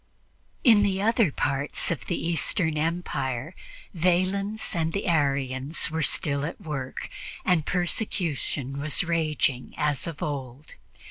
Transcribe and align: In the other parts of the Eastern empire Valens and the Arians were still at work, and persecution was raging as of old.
In 0.63 0.81
the 0.81 0.99
other 0.99 1.31
parts 1.31 1.91
of 1.91 2.07
the 2.07 2.17
Eastern 2.17 2.75
empire 2.75 3.53
Valens 3.93 4.73
and 4.75 4.93
the 4.93 5.05
Arians 5.05 5.91
were 5.91 6.01
still 6.01 6.43
at 6.43 6.59
work, 6.59 7.07
and 7.45 7.67
persecution 7.67 8.79
was 8.79 9.03
raging 9.03 9.75
as 9.77 10.07
of 10.07 10.23
old. 10.23 10.73